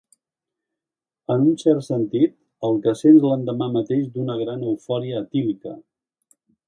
En 1.33 1.43
un 1.51 1.59
cert 1.63 1.83
sentit, 1.87 2.33
el 2.69 2.79
que 2.87 2.93
sents 3.03 3.21
l'endemà 3.33 3.67
mateix 3.75 4.03
d'una 4.17 4.39
gran 4.41 4.65
eufòria 4.73 5.21
etílica. 5.27 5.77